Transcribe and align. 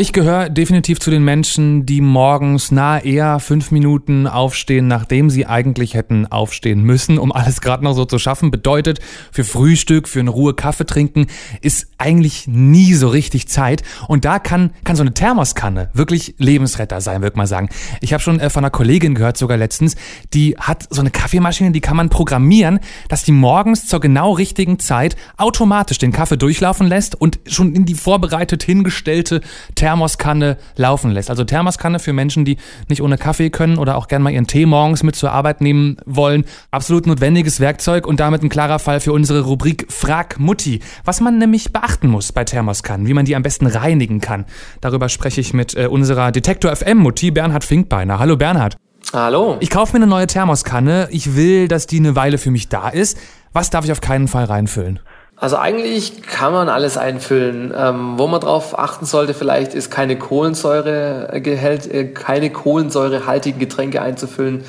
Ich 0.00 0.12
gehöre 0.12 0.48
definitiv 0.48 1.00
zu 1.00 1.10
den 1.10 1.24
Menschen, 1.24 1.84
die 1.84 2.00
morgens 2.00 2.70
nah 2.70 3.00
eher 3.00 3.40
fünf 3.40 3.72
Minuten 3.72 4.28
aufstehen, 4.28 4.86
nachdem 4.86 5.28
sie 5.28 5.44
eigentlich 5.44 5.94
hätten 5.94 6.24
aufstehen 6.24 6.84
müssen, 6.84 7.18
um 7.18 7.32
alles 7.32 7.60
gerade 7.60 7.82
noch 7.82 7.94
so 7.94 8.04
zu 8.04 8.20
schaffen. 8.20 8.52
Bedeutet, 8.52 9.00
für 9.32 9.42
Frühstück, 9.42 10.06
für 10.06 10.20
eine 10.20 10.30
Ruhe 10.30 10.54
Kaffee 10.54 10.86
trinken 10.86 11.26
ist 11.62 11.88
eigentlich 11.98 12.46
nie 12.46 12.94
so 12.94 13.08
richtig 13.08 13.48
Zeit. 13.48 13.82
Und 14.06 14.24
da 14.24 14.38
kann, 14.38 14.70
kann 14.84 14.94
so 14.94 15.02
eine 15.02 15.14
Thermoskanne 15.14 15.90
wirklich 15.94 16.36
Lebensretter 16.38 17.00
sein, 17.00 17.22
würde 17.22 17.36
man 17.36 17.48
sagen. 17.48 17.68
Ich 18.00 18.12
habe 18.12 18.22
schon 18.22 18.38
äh, 18.38 18.50
von 18.50 18.62
einer 18.62 18.70
Kollegin 18.70 19.16
gehört, 19.16 19.36
sogar 19.36 19.56
letztens, 19.56 19.96
die 20.32 20.54
hat 20.60 20.86
so 20.90 21.00
eine 21.00 21.10
Kaffeemaschine, 21.10 21.72
die 21.72 21.80
kann 21.80 21.96
man 21.96 22.08
programmieren, 22.08 22.78
dass 23.08 23.24
die 23.24 23.32
morgens 23.32 23.88
zur 23.88 23.98
genau 23.98 24.30
richtigen 24.30 24.78
Zeit 24.78 25.16
automatisch 25.38 25.98
den 25.98 26.12
Kaffee 26.12 26.38
durchlaufen 26.38 26.86
lässt 26.86 27.16
und 27.20 27.40
schon 27.48 27.74
in 27.74 27.84
die 27.84 27.94
vorbereitet 27.94 28.62
hingestellte 28.62 29.40
Thermoskanne 29.74 29.87
Thermoskanne 29.88 30.58
laufen 30.76 31.12
lässt. 31.12 31.30
Also 31.30 31.44
Thermoskanne 31.44 31.98
für 31.98 32.12
Menschen, 32.12 32.44
die 32.44 32.58
nicht 32.88 33.00
ohne 33.00 33.16
Kaffee 33.16 33.48
können 33.48 33.78
oder 33.78 33.96
auch 33.96 34.06
gerne 34.06 34.22
mal 34.22 34.30
ihren 34.30 34.46
Tee 34.46 34.66
morgens 34.66 35.02
mit 35.02 35.16
zur 35.16 35.32
Arbeit 35.32 35.62
nehmen 35.62 35.96
wollen. 36.04 36.44
Absolut 36.70 37.06
notwendiges 37.06 37.58
Werkzeug 37.58 38.06
und 38.06 38.20
damit 38.20 38.42
ein 38.42 38.50
klarer 38.50 38.80
Fall 38.80 39.00
für 39.00 39.14
unsere 39.14 39.40
Rubrik 39.40 39.86
Frag 39.88 40.38
Mutti. 40.38 40.80
Was 41.06 41.22
man 41.22 41.38
nämlich 41.38 41.72
beachten 41.72 42.08
muss 42.08 42.32
bei 42.32 42.44
Thermoskannen, 42.44 43.06
wie 43.06 43.14
man 43.14 43.24
die 43.24 43.34
am 43.34 43.42
besten 43.42 43.66
reinigen 43.66 44.20
kann. 44.20 44.44
Darüber 44.82 45.08
spreche 45.08 45.40
ich 45.40 45.54
mit 45.54 45.74
äh, 45.74 45.86
unserer 45.86 46.32
Detektor 46.32 46.76
FM 46.76 46.98
Mutti 46.98 47.30
Bernhard 47.30 47.64
Finkbeiner. 47.64 48.18
Hallo 48.18 48.36
Bernhard. 48.36 48.76
Hallo. 49.14 49.56
Ich 49.60 49.70
kaufe 49.70 49.96
mir 49.96 50.02
eine 50.02 50.10
neue 50.10 50.26
Thermoskanne. 50.26 51.08
Ich 51.12 51.34
will, 51.34 51.66
dass 51.66 51.86
die 51.86 51.98
eine 51.98 52.14
Weile 52.14 52.36
für 52.36 52.50
mich 52.50 52.68
da 52.68 52.90
ist. 52.90 53.16
Was 53.54 53.70
darf 53.70 53.86
ich 53.86 53.92
auf 53.92 54.02
keinen 54.02 54.28
Fall 54.28 54.44
reinfüllen? 54.44 55.00
Also 55.40 55.56
eigentlich 55.56 56.22
kann 56.22 56.52
man 56.52 56.68
alles 56.68 56.96
einfüllen. 56.96 57.72
Ähm, 57.76 58.14
wo 58.18 58.26
man 58.26 58.40
drauf 58.40 58.78
achten 58.78 59.06
sollte 59.06 59.34
vielleicht 59.34 59.74
ist 59.74 59.90
keine 59.90 60.18
Kohlensäure 60.18 61.28
äh, 61.32 61.38
äh, 61.38 62.04
keine 62.08 62.50
kohlensäurehaltigen 62.50 63.60
Getränke 63.60 64.02
einzufüllen. 64.02 64.64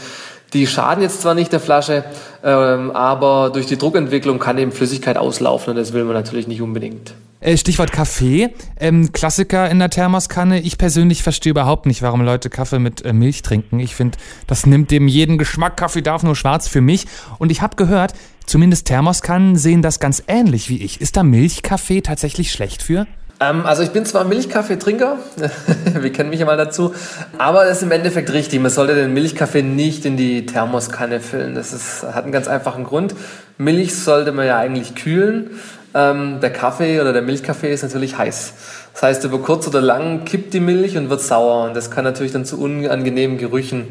Die 0.53 0.65
schaden 0.65 1.03
jetzt 1.03 1.21
zwar 1.21 1.35
nicht 1.35 1.51
der 1.51 1.59
Flasche, 1.59 2.03
ähm, 2.43 2.91
aber 2.91 3.51
durch 3.51 3.67
die 3.67 3.77
Druckentwicklung 3.77 4.39
kann 4.39 4.57
eben 4.57 4.71
Flüssigkeit 4.71 5.17
auslaufen 5.17 5.71
und 5.71 5.75
das 5.75 5.93
will 5.93 6.03
man 6.05 6.15
natürlich 6.15 6.47
nicht 6.47 6.61
unbedingt. 6.61 7.13
Äh, 7.41 7.55
Stichwort 7.55 7.91
Kaffee, 7.91 8.49
ähm, 8.79 9.13
Klassiker 9.13 9.69
in 9.69 9.79
der 9.79 9.89
Thermoskanne. 9.89 10.59
Ich 10.59 10.77
persönlich 10.77 11.23
verstehe 11.23 11.51
überhaupt 11.51 11.85
nicht, 11.85 12.01
warum 12.01 12.21
Leute 12.21 12.49
Kaffee 12.49 12.79
mit 12.79 13.05
äh, 13.05 13.13
Milch 13.13 13.43
trinken. 13.43 13.79
Ich 13.79 13.95
finde, 13.95 14.17
das 14.45 14.65
nimmt 14.65 14.91
dem 14.91 15.07
jeden 15.07 15.37
Geschmack. 15.37 15.77
Kaffee 15.77 16.01
darf 16.01 16.23
nur 16.23 16.35
schwarz 16.35 16.67
für 16.67 16.81
mich. 16.81 17.05
Und 17.37 17.51
ich 17.51 17.61
habe 17.61 17.77
gehört, 17.77 18.13
zumindest 18.49 18.87
Thermoskannen 18.87 19.55
sehen 19.55 19.81
das 19.81 19.99
ganz 19.99 20.23
ähnlich 20.27 20.69
wie 20.69 20.83
ich. 20.83 20.99
Ist 20.99 21.15
da 21.15 21.23
Milchkaffee 21.23 22.01
tatsächlich 22.01 22.51
schlecht 22.51 22.81
für? 22.81 23.05
Ähm, 23.39 23.65
also 23.65 23.83
ich 23.83 23.91
bin 23.91 24.05
zwar 24.05 24.25
Milchkaffeetrinker, 24.25 25.17
wir 25.99 26.11
kennen 26.11 26.29
mich 26.29 26.39
ja 26.39 26.45
mal 26.45 26.57
dazu, 26.57 26.93
aber 27.37 27.65
es 27.67 27.77
ist 27.77 27.83
im 27.83 27.91
Endeffekt 27.91 28.33
richtig. 28.33 28.59
Man 28.59 28.71
sollte 28.71 28.95
den 28.95 29.13
Milchkaffee 29.13 29.61
nicht 29.61 30.05
in 30.05 30.17
die 30.17 30.45
Thermoskanne 30.45 31.21
füllen. 31.21 31.55
Das 31.55 31.71
ist, 31.71 32.03
hat 32.03 32.23
einen 32.23 32.33
ganz 32.33 32.47
einfachen 32.47 32.83
Grund. 32.83 33.15
Milch 33.57 33.95
sollte 33.95 34.31
man 34.31 34.45
ja 34.45 34.57
eigentlich 34.57 34.95
kühlen. 34.95 35.51
Ähm, 35.93 36.39
der 36.41 36.51
Kaffee 36.51 37.01
oder 37.01 37.13
der 37.13 37.21
Milchkaffee 37.21 37.71
ist 37.71 37.83
natürlich 37.83 38.17
heiß. 38.17 38.53
Das 38.93 39.03
heißt, 39.03 39.23
über 39.23 39.39
kurz 39.39 39.67
oder 39.67 39.81
lang 39.81 40.25
kippt 40.25 40.53
die 40.53 40.59
Milch 40.59 40.97
und 40.97 41.09
wird 41.09 41.21
sauer. 41.21 41.65
Und 41.65 41.75
das 41.75 41.89
kann 41.89 42.03
natürlich 42.03 42.31
dann 42.31 42.45
zu 42.45 42.59
unangenehmen 42.59 43.37
Gerüchen, 43.37 43.87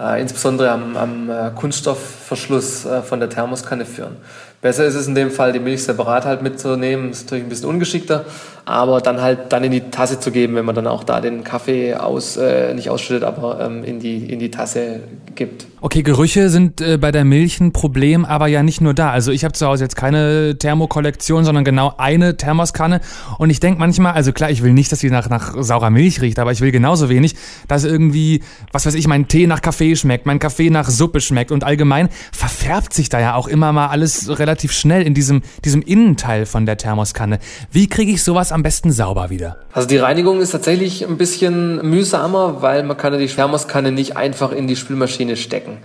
äh, 0.00 0.20
insbesondere 0.20 0.70
am, 0.70 0.96
am 0.96 1.30
äh, 1.30 1.50
Kunststoffverschluss 1.54 2.86
äh, 2.86 3.02
von 3.02 3.20
der 3.20 3.28
Thermoskanne 3.28 3.84
führen. 3.84 4.16
Besser 4.62 4.84
ist 4.84 4.94
es 4.94 5.06
in 5.06 5.14
dem 5.14 5.30
Fall, 5.30 5.52
die 5.52 5.58
Milch 5.58 5.84
separat 5.84 6.26
halt 6.26 6.42
mitzunehmen. 6.42 7.10
Ist 7.10 7.24
natürlich 7.24 7.44
ein 7.44 7.48
bisschen 7.48 7.68
ungeschickter, 7.68 8.26
aber 8.66 9.00
dann 9.00 9.22
halt 9.22 9.52
dann 9.52 9.64
in 9.64 9.72
die 9.72 9.90
Tasse 9.90 10.20
zu 10.20 10.30
geben, 10.30 10.54
wenn 10.54 10.66
man 10.66 10.74
dann 10.74 10.86
auch 10.86 11.02
da 11.02 11.20
den 11.20 11.44
Kaffee 11.44 11.94
aus, 11.94 12.36
äh, 12.36 12.74
nicht 12.74 12.90
ausschüttet, 12.90 13.24
aber 13.24 13.60
ähm, 13.60 13.84
in, 13.84 14.00
die, 14.00 14.30
in 14.30 14.38
die 14.38 14.50
Tasse 14.50 15.00
gibt. 15.34 15.66
Okay, 15.82 16.02
Gerüche 16.02 16.50
sind 16.50 16.82
äh, 16.82 16.98
bei 16.98 17.10
der 17.10 17.24
Milch 17.24 17.58
ein 17.58 17.72
Problem, 17.72 18.26
aber 18.26 18.48
ja 18.48 18.62
nicht 18.62 18.82
nur 18.82 18.92
da. 18.92 19.10
Also 19.10 19.32
ich 19.32 19.44
habe 19.44 19.54
zu 19.54 19.66
Hause 19.66 19.84
jetzt 19.84 19.96
keine 19.96 20.58
Thermokollektion, 20.58 21.42
sondern 21.42 21.64
genau 21.64 21.94
eine 21.96 22.36
Thermoskanne. 22.36 23.00
Und 23.38 23.48
ich 23.48 23.60
denke 23.60 23.80
manchmal, 23.80 24.12
also 24.12 24.32
klar, 24.32 24.50
ich 24.50 24.62
will 24.62 24.74
nicht, 24.74 24.92
dass 24.92 24.98
die 24.98 25.08
nach, 25.08 25.30
nach 25.30 25.54
saurer 25.62 25.88
Milch 25.88 26.20
riecht, 26.20 26.38
aber 26.38 26.52
ich 26.52 26.60
will 26.60 26.70
genauso 26.70 27.08
wenig, 27.08 27.34
dass 27.66 27.84
irgendwie, 27.84 28.42
was 28.72 28.84
weiß 28.84 28.92
ich, 28.94 29.06
mein 29.06 29.26
Tee 29.26 29.46
nach 29.46 29.62
Kaffee 29.62 29.96
schmeckt, 29.96 30.26
mein 30.26 30.38
Kaffee 30.38 30.68
nach 30.68 30.90
Suppe 30.90 31.22
schmeckt. 31.22 31.50
Und 31.50 31.64
allgemein 31.64 32.10
verfärbt 32.30 32.92
sich 32.92 33.08
da 33.08 33.18
ja 33.18 33.34
auch 33.34 33.48
immer 33.48 33.72
mal 33.72 33.86
alles 33.86 34.38
relativ 34.38 34.72
schnell 34.72 35.02
in 35.02 35.14
diesem, 35.14 35.40
diesem 35.64 35.80
Innenteil 35.80 36.44
von 36.44 36.66
der 36.66 36.76
Thermoskanne. 36.76 37.38
Wie 37.72 37.88
kriege 37.88 38.12
ich 38.12 38.22
sowas 38.22 38.52
am 38.52 38.62
besten 38.62 38.92
sauber 38.92 39.30
wieder? 39.30 39.56
Also 39.72 39.88
die 39.88 39.96
Reinigung 39.96 40.42
ist 40.42 40.50
tatsächlich 40.50 41.06
ein 41.06 41.16
bisschen 41.16 41.88
mühsamer, 41.88 42.60
weil 42.60 42.82
man 42.82 42.98
kann 42.98 43.14
ja 43.14 43.18
die 43.18 43.28
Thermoskanne 43.28 43.92
nicht 43.92 44.18
einfach 44.18 44.52
in 44.52 44.66
die 44.66 44.76
Spülmaschine 44.76 45.19
stecken 45.28 45.60
stecken, 45.60 45.78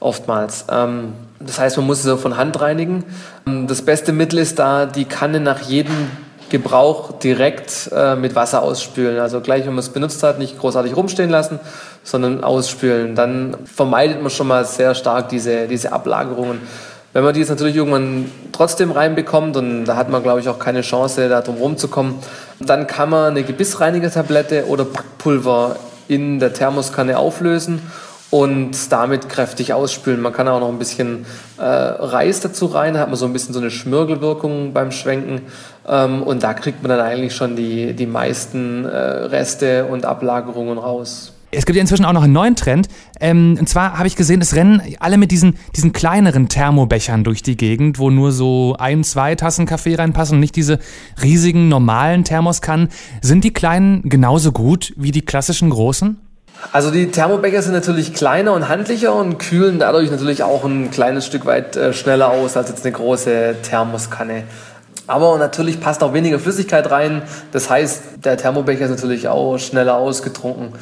oftmals. 0.00 0.64
Ähm, 0.70 1.12
das 1.38 1.58
heißt, 1.58 1.76
man 1.76 1.86
muss 1.86 2.02
sie 2.02 2.16
von 2.16 2.36
Hand 2.36 2.60
reinigen. 2.60 3.04
Ähm, 3.46 3.66
das 3.66 3.82
beste 3.82 4.12
Mittel 4.12 4.38
ist 4.38 4.58
da, 4.58 4.86
die 4.86 5.04
Kanne 5.04 5.40
nach 5.40 5.60
jedem 5.60 6.08
Gebrauch 6.48 7.12
direkt 7.18 7.90
äh, 7.94 8.16
mit 8.16 8.34
Wasser 8.34 8.62
ausspülen. 8.62 9.20
Also 9.20 9.40
gleich, 9.40 9.66
wenn 9.66 9.74
man 9.74 9.78
es 9.78 9.90
benutzt 9.90 10.22
hat, 10.22 10.38
nicht 10.38 10.58
großartig 10.58 10.96
rumstehen 10.96 11.30
lassen, 11.30 11.60
sondern 12.02 12.42
ausspülen. 12.42 13.14
Dann 13.14 13.56
vermeidet 13.64 14.20
man 14.20 14.30
schon 14.30 14.48
mal 14.48 14.64
sehr 14.64 14.94
stark 14.94 15.28
diese, 15.28 15.68
diese 15.68 15.92
Ablagerungen. 15.92 16.60
Wenn 17.12 17.24
man 17.24 17.34
die 17.34 17.40
jetzt 17.40 17.48
natürlich 17.48 17.76
irgendwann 17.76 18.30
trotzdem 18.52 18.90
reinbekommt, 18.92 19.56
und 19.56 19.84
da 19.84 19.96
hat 19.96 20.10
man, 20.10 20.22
glaube 20.22 20.40
ich, 20.40 20.48
auch 20.48 20.58
keine 20.58 20.82
Chance, 20.82 21.28
da 21.28 21.40
drum 21.40 21.56
rumzukommen, 21.56 22.14
dann 22.60 22.86
kann 22.86 23.10
man 23.10 23.32
eine 23.32 23.42
Gebissreinigertablette 23.42 24.66
oder 24.66 24.84
Backpulver 24.84 25.76
in 26.08 26.38
der 26.40 26.52
Thermoskanne 26.52 27.18
auflösen 27.18 27.80
und 28.30 28.92
damit 28.92 29.28
kräftig 29.28 29.72
ausspülen. 29.72 30.20
Man 30.20 30.32
kann 30.32 30.48
auch 30.48 30.60
noch 30.60 30.68
ein 30.68 30.78
bisschen 30.78 31.26
äh, 31.58 31.62
Reis 31.62 32.40
dazu 32.40 32.66
rein, 32.66 32.94
da 32.94 33.00
hat 33.00 33.08
man 33.08 33.16
so 33.16 33.26
ein 33.26 33.32
bisschen 33.32 33.52
so 33.52 33.60
eine 33.60 33.70
Schmirgelwirkung 33.70 34.72
beim 34.72 34.92
Schwenken 34.92 35.42
ähm, 35.88 36.22
und 36.22 36.42
da 36.42 36.54
kriegt 36.54 36.82
man 36.82 36.90
dann 36.90 37.00
eigentlich 37.00 37.34
schon 37.34 37.56
die, 37.56 37.94
die 37.94 38.06
meisten 38.06 38.84
äh, 38.84 38.96
Reste 38.96 39.86
und 39.86 40.04
Ablagerungen 40.04 40.78
raus. 40.78 41.32
Es 41.52 41.66
gibt 41.66 41.74
ja 41.74 41.80
inzwischen 41.80 42.04
auch 42.04 42.12
noch 42.12 42.22
einen 42.22 42.32
neuen 42.32 42.54
Trend. 42.54 42.88
Ähm, 43.18 43.56
und 43.58 43.68
zwar 43.68 43.98
habe 43.98 44.06
ich 44.06 44.14
gesehen, 44.14 44.40
es 44.40 44.54
rennen 44.54 44.82
alle 45.00 45.18
mit 45.18 45.32
diesen, 45.32 45.56
diesen 45.74 45.92
kleineren 45.92 46.48
Thermobechern 46.48 47.24
durch 47.24 47.42
die 47.42 47.56
Gegend, 47.56 47.98
wo 47.98 48.10
nur 48.10 48.30
so 48.30 48.76
ein, 48.78 49.02
zwei 49.02 49.34
Tassen 49.34 49.66
Kaffee 49.66 49.96
reinpassen 49.96 50.36
und 50.36 50.40
nicht 50.40 50.54
diese 50.54 50.78
riesigen 51.20 51.68
normalen 51.68 52.22
Thermoskannen. 52.22 52.88
Sind 53.20 53.42
die 53.42 53.52
kleinen 53.52 54.08
genauso 54.08 54.52
gut 54.52 54.92
wie 54.96 55.10
die 55.10 55.22
klassischen 55.22 55.70
großen? 55.70 56.18
Also 56.72 56.90
die 56.90 57.10
Thermobecher 57.10 57.62
sind 57.62 57.72
natürlich 57.72 58.14
kleiner 58.14 58.52
und 58.52 58.68
handlicher 58.68 59.14
und 59.14 59.38
kühlen 59.38 59.78
dadurch 59.78 60.10
natürlich 60.10 60.42
auch 60.42 60.64
ein 60.64 60.90
kleines 60.90 61.26
Stück 61.26 61.44
weit 61.46 61.76
äh, 61.76 61.92
schneller 61.92 62.30
aus 62.30 62.56
als 62.56 62.68
jetzt 62.68 62.84
eine 62.84 62.92
große 62.92 63.56
Thermoskanne. 63.62 64.44
Aber 65.06 65.36
natürlich 65.38 65.80
passt 65.80 66.04
auch 66.04 66.12
weniger 66.12 66.38
Flüssigkeit 66.38 66.90
rein. 66.90 67.22
Das 67.50 67.68
heißt, 67.68 68.24
der 68.24 68.36
Thermobecher 68.36 68.84
ist 68.84 68.90
natürlich 68.90 69.26
auch 69.26 69.58
schneller 69.58 69.96
ausgetrunken. 69.96 70.74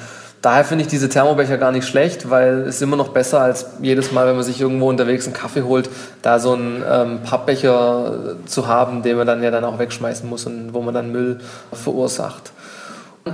Daher 0.43 0.65
finde 0.65 0.85
ich 0.85 0.89
diese 0.89 1.09
Thermobecher 1.09 1.57
gar 1.59 1.73
nicht 1.73 1.89
schlecht, 1.89 2.31
weil 2.31 2.61
es 2.69 2.81
immer 2.81 2.97
noch 2.97 3.09
besser 3.09 3.41
als 3.41 3.67
jedes 3.81 4.13
Mal, 4.13 4.27
wenn 4.29 4.37
man 4.37 4.45
sich 4.45 4.61
irgendwo 4.61 4.89
unterwegs 4.89 5.25
einen 5.25 5.35
Kaffee 5.35 5.63
holt, 5.63 5.91
da 6.23 6.39
so 6.39 6.53
einen 6.53 6.85
ähm, 6.89 7.21
Pappbecher 7.25 8.37
zu 8.47 8.69
haben, 8.69 9.03
den 9.03 9.17
man 9.17 9.27
dann 9.27 9.43
ja 9.43 9.51
dann 9.51 9.65
auch 9.65 9.79
wegschmeißen 9.81 10.29
muss 10.29 10.47
und 10.47 10.75
wo 10.75 10.83
man 10.83 10.95
dann 10.95 11.11
Müll 11.11 11.41
verursacht. 11.73 12.53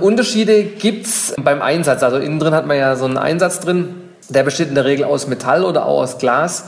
Unterschiede 0.01 0.63
gibt 0.63 1.05
es 1.05 1.33
beim 1.37 1.61
Einsatz. 1.61 2.03
Also 2.03 2.17
innen 2.17 2.39
drin 2.39 2.53
hat 2.53 2.65
man 2.65 2.77
ja 2.77 2.95
so 2.95 3.05
einen 3.05 3.17
Einsatz 3.17 3.59
drin, 3.59 3.95
der 4.29 4.43
besteht 4.43 4.69
in 4.69 4.75
der 4.75 4.85
Regel 4.85 5.05
aus 5.05 5.27
Metall 5.27 5.63
oder 5.63 5.85
auch 5.85 6.01
aus 6.01 6.17
Glas. 6.17 6.65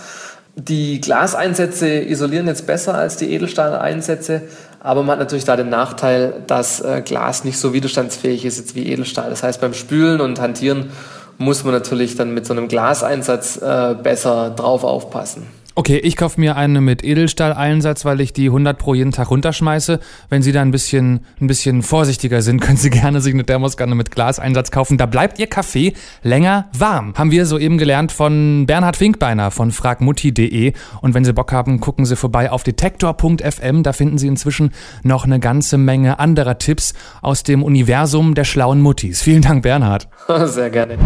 Die 0.55 1.01
Glaseinsätze 1.01 1.87
isolieren 1.87 2.47
jetzt 2.47 2.66
besser 2.66 2.95
als 2.95 3.17
die 3.17 3.31
Edelstahleinsätze, 3.31 4.41
aber 4.79 5.02
man 5.03 5.13
hat 5.13 5.19
natürlich 5.19 5.46
da 5.46 5.55
den 5.55 5.69
Nachteil, 5.69 6.34
dass 6.47 6.79
äh, 6.79 7.02
Glas 7.05 7.43
nicht 7.43 7.59
so 7.59 7.73
widerstandsfähig 7.73 8.43
ist 8.43 8.57
jetzt 8.57 8.73
wie 8.73 8.87
Edelstahl. 8.87 9.29
Das 9.29 9.43
heißt, 9.43 9.61
beim 9.61 9.73
Spülen 9.73 10.19
und 10.19 10.41
Hantieren 10.41 10.90
muss 11.37 11.63
man 11.63 11.73
natürlich 11.73 12.16
dann 12.16 12.34
mit 12.34 12.46
so 12.47 12.53
einem 12.53 12.67
Glaseinsatz 12.67 13.57
äh, 13.61 13.96
besser 14.02 14.49
drauf 14.49 14.84
aufpassen. 14.84 15.46
Okay, 15.79 15.97
ich 16.00 16.16
kaufe 16.16 16.40
mir 16.40 16.56
eine 16.56 16.82
mit 16.82 17.03
Edelstahleinsatz, 17.03 18.03
weil 18.03 18.20
ich 18.20 18.34
die 18.34 18.47
100 18.47 18.79
pro 18.79 18.96
jeden 18.96 19.12
Tag 19.12 19.29
runterschmeiße. 19.29 20.00
Wenn 20.28 20.41
Sie 20.41 20.52
da 20.52 20.64
ein 20.64 20.72
bisschen, 20.72 21.24
ein 21.40 21.46
bisschen 21.46 21.84
vorsichtiger 21.84 22.41
sind, 22.41 22.62
können 22.64 22.78
Sie 22.78 22.90
gerne 22.90 23.22
sich 23.22 23.32
eine 23.32 23.46
Thermoskanne 23.46 23.94
mit 23.94 24.09
Glaseinsatz 24.09 24.72
kaufen. 24.72 24.97
Da 24.97 25.06
bleibt 25.06 25.38
Ihr 25.38 25.46
Kaffee 25.46 25.94
länger 26.24 26.68
warm. 26.76 27.14
Haben 27.16 27.29
wir 27.29 27.46
soeben 27.46 27.78
gelernt 27.78 28.12
von 28.12 28.66
Bernhard 28.66 28.97
Finkbeiner 28.97 29.52
von 29.52 29.72
fragmutti.de. 29.72 30.74
Und 31.02 31.14
wenn 31.14 31.24
Sie 31.24 31.34
Bock 31.34 31.52
haben, 31.52 31.79
gucken 31.79 32.08
Sie 32.08 32.16
vorbei 32.16 32.50
auf 32.50 32.64
detektor.fm. 32.64 33.84
Da 33.84 33.94
finden 33.94 34.18
Sie 34.18 34.26
inzwischen 34.26 34.72
noch 35.03 35.26
eine 35.26 35.40
ganze 35.40 35.78
Menge 35.78 36.18
anderer 36.18 36.58
Tipps 36.58 36.96
aus 37.22 37.44
dem 37.44 37.62
Universum 37.62 38.34
der 38.34 38.46
schlauen 38.46 38.82
Muttis. 38.82 39.22
Vielen 39.22 39.44
Dank, 39.44 39.62
Bernhard. 39.62 40.09
Sehr 40.46 40.72
gerne. 40.72 40.97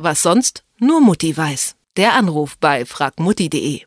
Was 0.00 0.22
sonst 0.22 0.64
nur 0.80 1.00
Mutti 1.00 1.36
weiß. 1.36 1.76
Der 1.96 2.14
Anruf 2.14 2.58
bei 2.58 2.84
fragmutti.de 2.84 3.82